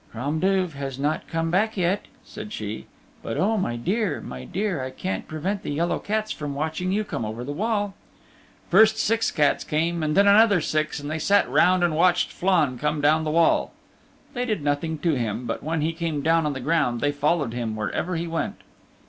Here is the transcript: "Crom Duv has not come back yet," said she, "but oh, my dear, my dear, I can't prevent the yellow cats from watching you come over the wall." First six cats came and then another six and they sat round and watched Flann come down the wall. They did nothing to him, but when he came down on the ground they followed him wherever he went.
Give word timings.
"Crom 0.13 0.39
Duv 0.39 0.73
has 0.73 0.97
not 0.97 1.27
come 1.27 1.51
back 1.51 1.77
yet," 1.77 2.07
said 2.25 2.51
she, 2.51 2.87
"but 3.21 3.37
oh, 3.37 3.55
my 3.55 3.75
dear, 3.75 4.19
my 4.19 4.45
dear, 4.45 4.83
I 4.83 4.89
can't 4.89 5.27
prevent 5.27 5.61
the 5.61 5.69
yellow 5.69 5.99
cats 5.99 6.31
from 6.31 6.55
watching 6.55 6.91
you 6.91 7.03
come 7.03 7.23
over 7.23 7.43
the 7.43 7.53
wall." 7.53 7.93
First 8.71 8.97
six 8.97 9.29
cats 9.29 9.63
came 9.63 10.01
and 10.01 10.17
then 10.17 10.25
another 10.27 10.59
six 10.59 10.99
and 10.99 11.07
they 11.11 11.19
sat 11.19 11.47
round 11.47 11.83
and 11.83 11.95
watched 11.95 12.31
Flann 12.31 12.79
come 12.79 12.99
down 12.99 13.25
the 13.25 13.29
wall. 13.29 13.73
They 14.33 14.43
did 14.45 14.63
nothing 14.63 14.97
to 14.97 15.13
him, 15.13 15.45
but 15.45 15.61
when 15.61 15.81
he 15.81 15.93
came 15.93 16.23
down 16.23 16.47
on 16.47 16.53
the 16.53 16.59
ground 16.61 16.99
they 16.99 17.11
followed 17.11 17.53
him 17.53 17.75
wherever 17.75 18.15
he 18.15 18.25
went. 18.25 18.61